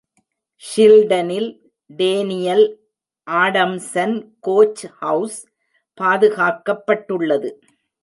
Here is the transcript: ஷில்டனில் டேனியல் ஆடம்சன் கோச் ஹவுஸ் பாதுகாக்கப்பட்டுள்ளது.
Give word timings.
ஷில்டனில் 0.63 1.49
டேனியல் 1.99 2.65
ஆடம்சன் 3.27 4.17
கோச் 4.39 4.85
ஹவுஸ் 4.99 5.39
பாதுகாக்கப்பட்டுள்ளது. 5.97 7.51